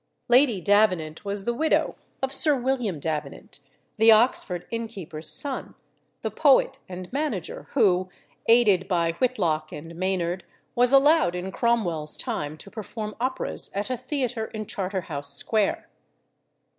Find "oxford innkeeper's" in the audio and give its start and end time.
4.11-5.29